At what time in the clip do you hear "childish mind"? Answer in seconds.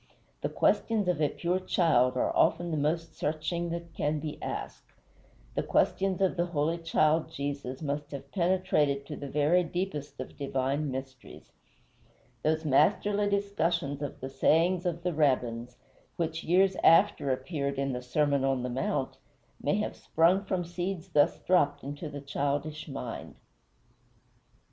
22.21-23.35